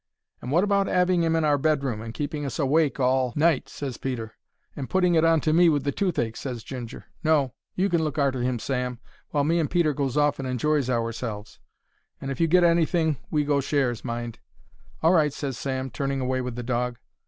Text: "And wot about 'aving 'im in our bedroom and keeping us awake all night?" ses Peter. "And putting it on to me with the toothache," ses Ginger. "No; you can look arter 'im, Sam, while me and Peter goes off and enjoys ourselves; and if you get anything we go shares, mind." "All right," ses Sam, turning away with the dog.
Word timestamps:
"And 0.41 0.49
wot 0.49 0.63
about 0.63 0.87
'aving 0.89 1.21
'im 1.21 1.35
in 1.35 1.45
our 1.45 1.59
bedroom 1.59 2.01
and 2.01 2.11
keeping 2.11 2.43
us 2.43 2.57
awake 2.57 2.99
all 2.99 3.33
night?" 3.35 3.69
ses 3.69 3.97
Peter. 3.97 4.33
"And 4.75 4.89
putting 4.89 5.13
it 5.13 5.23
on 5.23 5.41
to 5.41 5.53
me 5.53 5.69
with 5.69 5.83
the 5.83 5.91
toothache," 5.91 6.35
ses 6.35 6.63
Ginger. 6.63 7.05
"No; 7.23 7.53
you 7.75 7.87
can 7.87 8.01
look 8.03 8.17
arter 8.17 8.41
'im, 8.41 8.57
Sam, 8.57 8.97
while 9.29 9.43
me 9.43 9.59
and 9.59 9.69
Peter 9.69 9.93
goes 9.93 10.17
off 10.17 10.39
and 10.39 10.47
enjoys 10.47 10.89
ourselves; 10.89 11.59
and 12.19 12.31
if 12.31 12.41
you 12.41 12.47
get 12.47 12.63
anything 12.63 13.17
we 13.29 13.43
go 13.45 13.61
shares, 13.61 14.03
mind." 14.03 14.39
"All 15.03 15.13
right," 15.13 15.31
ses 15.31 15.55
Sam, 15.55 15.91
turning 15.91 16.19
away 16.19 16.41
with 16.41 16.55
the 16.55 16.63
dog. 16.63 16.97